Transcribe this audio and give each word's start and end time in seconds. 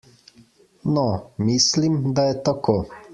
No, 0.95 1.03
mislim, 1.51 1.97
da 2.21 2.25
je 2.31 2.43
tako. 2.49 2.79